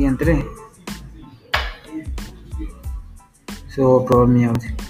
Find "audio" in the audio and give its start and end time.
4.44-4.89